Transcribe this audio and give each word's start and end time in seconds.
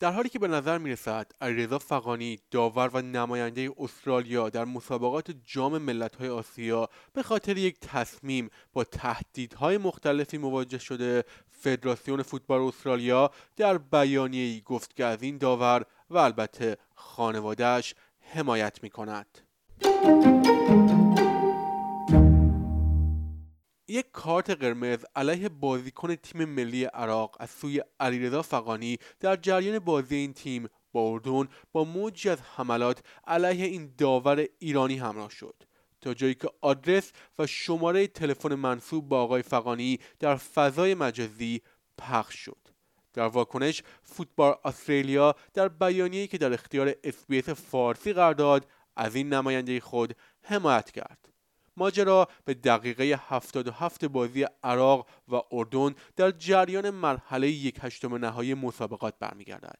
در 0.00 0.12
حالی 0.12 0.28
که 0.28 0.38
به 0.38 0.48
نظر 0.48 0.78
می 0.78 0.90
رسد 0.90 1.32
علیرضا 1.40 1.78
فقانی 1.78 2.38
داور 2.50 2.90
و 2.94 3.02
نماینده 3.02 3.70
استرالیا 3.78 4.48
در 4.48 4.64
مسابقات 4.64 5.30
جام 5.44 5.78
ملت‌های 5.78 6.28
آسیا 6.28 6.88
به 7.12 7.22
خاطر 7.22 7.56
یک 7.56 7.80
تصمیم 7.80 8.50
با 8.72 8.84
تهدیدهای 8.84 9.78
مختلفی 9.78 10.38
مواجه 10.38 10.78
شده 10.78 11.24
فدراسیون 11.50 12.22
فوتبال 12.22 12.60
استرالیا 12.60 13.30
در 13.56 13.78
بیانیه‌ای 13.78 14.60
گفت 14.60 14.96
که 14.96 15.04
از 15.04 15.22
این 15.22 15.38
داور 15.38 15.84
و 16.10 16.18
البته 16.18 16.76
خانوادهش 16.94 17.94
حمایت 18.20 18.82
می 18.82 18.90
کند. 18.90 19.38
کارت 24.26 24.50
قرمز 24.50 25.04
علیه 25.16 25.48
بازیکن 25.48 26.14
تیم 26.14 26.44
ملی 26.44 26.84
عراق 26.84 27.36
از 27.40 27.50
سوی 27.50 27.82
علیرضا 28.00 28.42
فقانی 28.42 28.98
در 29.20 29.36
جریان 29.36 29.78
بازی 29.78 30.16
این 30.16 30.32
تیم 30.32 30.68
با 30.92 31.10
اردن 31.10 31.48
با 31.72 31.84
موجی 31.84 32.28
از 32.28 32.38
حملات 32.56 33.02
علیه 33.26 33.66
این 33.66 33.94
داور 33.98 34.46
ایرانی 34.58 34.96
همراه 34.98 35.30
شد. 35.30 35.62
تا 36.00 36.14
جایی 36.14 36.34
که 36.34 36.48
آدرس 36.60 37.12
و 37.38 37.46
شماره 37.46 38.06
تلفن 38.06 38.54
منصوب 38.54 39.08
با 39.08 39.22
آقای 39.22 39.42
فقانی 39.42 39.98
در 40.18 40.36
فضای 40.36 40.94
مجازی 40.94 41.62
پخش 41.98 42.34
شد. 42.34 42.68
در 43.12 43.26
واکنش 43.26 43.82
فوتبال 44.02 44.54
استرالیا 44.64 45.34
در 45.54 45.68
بیانیه‌ای 45.68 46.26
که 46.26 46.38
در 46.38 46.52
اختیار 46.52 46.94
اسپیس 47.04 47.48
فارسی 47.48 48.12
قرار 48.12 48.34
داد 48.34 48.66
از 48.96 49.14
این 49.14 49.32
نماینده 49.32 49.80
خود 49.80 50.16
حمایت 50.42 50.90
کرد. 50.90 51.35
ماجرا 51.76 52.28
به 52.44 52.54
دقیقه 52.54 53.20
77 53.28 54.08
bozی 54.08 54.46
عراق 54.64 55.06
و 55.28 55.40
اردن 55.52 55.94
در 56.16 56.30
جریان 56.30 56.90
مرحله 56.90 57.50
یک 57.50 57.78
هشتم 57.82 58.14
نهایی 58.14 58.54
مسابقات 58.54 59.14
برمیگردد. 59.20 59.78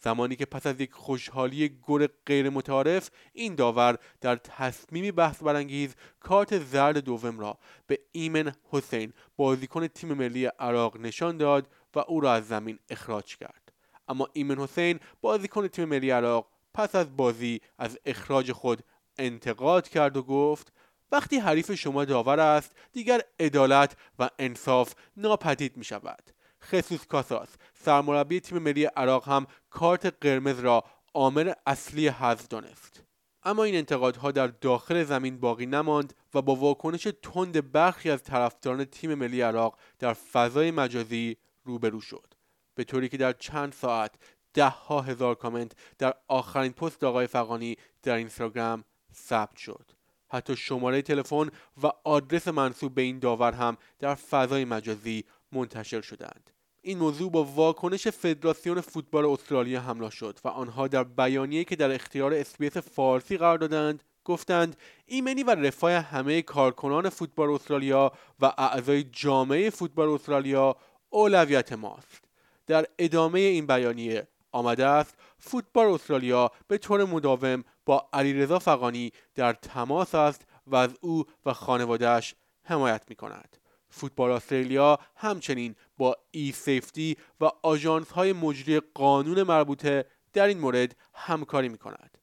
زمانی 0.00 0.36
که 0.36 0.46
پس 0.46 0.66
از 0.66 0.80
یک 0.80 0.92
خوشحالی 0.92 1.68
گل 1.82 2.06
غیر 2.26 2.50
متعارف 2.50 3.10
این 3.32 3.54
داور 3.54 3.98
در 4.20 4.36
تصمیمی 4.36 5.12
بحث 5.12 5.42
برانگیز 5.42 5.94
کارت 6.20 6.58
زرد 6.58 6.98
دوم 6.98 7.40
را 7.40 7.58
به 7.86 7.98
ایمن 8.12 8.52
حسین 8.70 9.12
بازیکن 9.36 9.86
تیم 9.86 10.12
ملی 10.12 10.46
عراق 10.46 10.96
نشان 10.96 11.36
داد 11.36 11.68
و 11.94 11.98
او 11.98 12.20
را 12.20 12.32
از 12.32 12.48
زمین 12.48 12.78
اخراج 12.90 13.36
کرد. 13.36 13.72
اما 14.08 14.28
ایمن 14.32 14.58
حسین 14.58 15.00
بازیکن 15.20 15.68
تیم 15.68 15.84
ملی 15.84 16.10
عراق 16.10 16.46
پس 16.74 16.94
از 16.94 17.16
بازی 17.16 17.60
از 17.78 17.98
اخراج 18.06 18.52
خود 18.52 18.82
انتقاد 19.18 19.88
کرد 19.88 20.16
و 20.16 20.22
گفت 20.22 20.72
وقتی 21.12 21.38
حریف 21.38 21.74
شما 21.74 22.04
داور 22.04 22.40
است 22.40 22.72
دیگر 22.92 23.20
عدالت 23.40 23.96
و 24.18 24.30
انصاف 24.38 24.94
ناپدید 25.16 25.76
می 25.76 25.84
شود 25.84 26.30
خصوص 26.62 27.06
کاساس 27.06 27.48
سرمربی 27.74 28.40
تیم 28.40 28.58
ملی 28.58 28.84
عراق 28.84 29.28
هم 29.28 29.46
کارت 29.70 30.06
قرمز 30.20 30.58
را 30.58 30.84
عامل 31.14 31.52
اصلی 31.66 32.08
حذف 32.08 32.48
دانست. 32.48 33.02
اما 33.44 33.64
این 33.64 33.74
انتقادها 33.74 34.30
در 34.30 34.46
داخل 34.46 35.04
زمین 35.04 35.40
باقی 35.40 35.66
نماند 35.66 36.14
و 36.34 36.42
با 36.42 36.54
واکنش 36.54 37.08
تند 37.22 37.72
برخی 37.72 38.10
از 38.10 38.22
طرفداران 38.22 38.84
تیم 38.84 39.14
ملی 39.14 39.40
عراق 39.40 39.78
در 39.98 40.12
فضای 40.12 40.70
مجازی 40.70 41.36
روبرو 41.64 42.00
شد. 42.00 42.34
به 42.74 42.84
طوری 42.84 43.08
که 43.08 43.16
در 43.16 43.32
چند 43.32 43.72
ساعت 43.72 44.14
ده 44.54 44.68
ها 44.68 45.00
هزار 45.00 45.34
کامنت 45.34 45.72
در 45.98 46.14
آخرین 46.28 46.72
پست 46.72 47.04
آقای 47.04 47.26
فغانی 47.26 47.76
در 48.02 48.14
اینستاگرام 48.14 48.84
ثبت 49.14 49.56
شد. 49.56 49.90
حتی 50.32 50.56
شماره 50.56 51.02
تلفن 51.02 51.50
و 51.82 51.90
آدرس 52.04 52.48
منسوب 52.48 52.94
به 52.94 53.02
این 53.02 53.18
داور 53.18 53.52
هم 53.52 53.76
در 53.98 54.14
فضای 54.14 54.64
مجازی 54.64 55.24
منتشر 55.52 56.00
شدند. 56.00 56.50
این 56.82 56.98
موضوع 56.98 57.30
با 57.30 57.44
واکنش 57.44 58.08
فدراسیون 58.08 58.80
فوتبال 58.80 59.24
استرالیا 59.24 59.80
همراه 59.80 60.10
شد 60.10 60.38
و 60.44 60.48
آنها 60.48 60.88
در 60.88 61.04
بیانیه‌ای 61.04 61.64
که 61.64 61.76
در 61.76 61.92
اختیار 61.94 62.34
SBS 62.34 62.76
فارسی 62.76 63.36
قرار 63.36 63.58
دادند 63.58 64.04
گفتند 64.24 64.76
ایمنی 65.06 65.42
و 65.42 65.50
رفاه 65.50 65.92
همه 65.92 66.42
کارکنان 66.42 67.08
فوتبال 67.08 67.50
استرالیا 67.50 68.12
و 68.40 68.52
اعضای 68.58 69.04
جامعه 69.04 69.70
فوتبال 69.70 70.08
استرالیا 70.08 70.76
اولویت 71.10 71.72
ماست. 71.72 72.24
در 72.66 72.86
ادامه 72.98 73.40
این 73.40 73.66
بیانیه 73.66 74.28
آمده 74.52 74.86
است 74.86 75.14
فوتبال 75.44 75.86
استرالیا 75.86 76.50
به 76.68 76.78
طور 76.78 77.04
مداوم 77.04 77.64
با 77.86 78.08
علیرضا 78.12 78.58
فقانی 78.58 79.12
در 79.34 79.52
تماس 79.52 80.14
است 80.14 80.46
و 80.66 80.76
از 80.76 80.90
او 81.00 81.24
و 81.46 81.52
خانوادهش 81.52 82.34
حمایت 82.64 83.02
می 83.08 83.16
کند. 83.16 83.56
فوتبال 83.90 84.30
استرالیا 84.30 84.98
همچنین 85.16 85.74
با 85.96 86.16
ای 86.30 86.52
سیفتی 86.52 87.16
و 87.40 87.50
آژانس 87.62 88.10
های 88.10 88.32
مجری 88.32 88.80
قانون 88.80 89.42
مربوطه 89.42 90.04
در 90.32 90.46
این 90.46 90.58
مورد 90.58 90.96
همکاری 91.14 91.68
می 91.68 91.78
کند. 91.78 92.18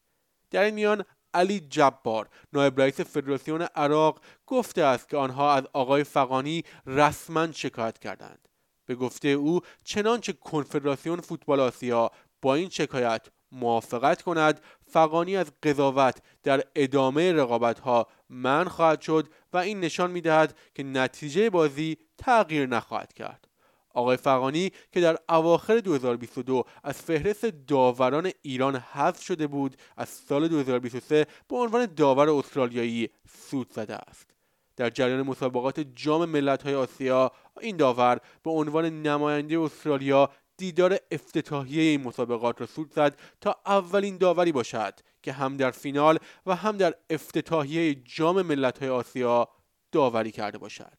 در 0.51 0.63
این 0.63 0.73
میان 0.73 1.05
علی 1.33 1.59
جبار 1.59 2.29
نایب 2.53 2.81
رئیس 2.81 3.01
فدراسیون 3.01 3.61
عراق 3.61 4.21
گفته 4.47 4.83
است 4.83 5.09
که 5.09 5.17
آنها 5.17 5.53
از 5.53 5.63
آقای 5.73 6.03
فقانی 6.03 6.63
رسما 6.85 7.51
شکایت 7.51 7.99
کردند 7.99 8.49
به 8.85 8.95
گفته 8.95 9.27
او 9.27 9.61
چنانچه 9.83 10.33
کنفدراسیون 10.33 11.21
فوتبال 11.21 11.59
آسیا 11.59 12.11
با 12.41 12.55
این 12.55 12.69
شکایت 12.69 13.27
موافقت 13.51 14.21
کند. 14.21 14.61
فقانی 14.91 15.37
از 15.37 15.51
قضاوت 15.63 16.21
در 16.43 16.63
ادامه 16.75 17.33
رقابت 17.33 17.79
ها 17.79 18.07
من 18.29 18.67
خواهد 18.67 19.01
شد 19.01 19.27
و 19.53 19.57
این 19.57 19.79
نشان 19.79 20.11
می 20.11 20.21
دهد 20.21 20.57
که 20.75 20.83
نتیجه 20.83 21.49
بازی 21.49 21.97
تغییر 22.17 22.67
نخواهد 22.67 23.13
کرد. 23.13 23.47
آقای 23.93 24.17
فقانی 24.17 24.71
که 24.91 25.01
در 25.01 25.17
اواخر 25.29 25.79
2022 25.79 26.63
از 26.83 27.01
فهرست 27.01 27.45
داوران 27.45 28.31
ایران 28.41 28.75
حذف 28.75 29.21
شده 29.23 29.47
بود 29.47 29.75
از 29.97 30.09
سال 30.09 30.47
2023 30.47 31.27
به 31.47 31.55
عنوان 31.55 31.85
داور 31.85 32.29
استرالیایی 32.29 33.09
سود 33.49 33.73
زده 33.73 33.95
است. 33.95 34.29
در 34.75 34.89
جریان 34.89 35.21
مسابقات 35.21 35.79
جام 35.79 36.25
ملت‌های 36.25 36.75
آسیا 36.75 37.31
این 37.61 37.77
داور 37.77 38.19
به 38.43 38.51
عنوان 38.51 39.03
نماینده 39.03 39.59
استرالیا 39.59 40.29
دیدار 40.59 40.99
افتتاحیه 41.11 41.81
این 41.81 42.03
مسابقات 42.03 42.61
را 42.61 42.67
سود 42.67 42.93
زد 42.93 43.17
تا 43.41 43.55
اولین 43.65 44.17
داوری 44.17 44.51
باشد 44.51 44.99
که 45.23 45.33
هم 45.33 45.57
در 45.57 45.71
فینال 45.71 46.19
و 46.45 46.55
هم 46.55 46.77
در 46.77 46.95
افتتاحیه 47.09 47.95
جام 47.95 48.41
ملت‌های 48.41 48.89
آسیا 48.89 49.47
داوری 49.91 50.31
کرده 50.31 50.57
باشد. 50.57 50.97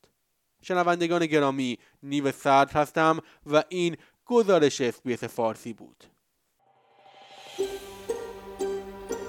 شنوندگان 0.62 1.26
گرامی 1.26 1.78
نیو 2.02 2.32
سرد 2.32 2.72
هستم 2.72 3.18
و 3.46 3.64
این 3.68 3.96
گزارش 4.26 4.80
SBS 4.80 5.24
فارسی 5.24 5.72
بود. 5.72 6.04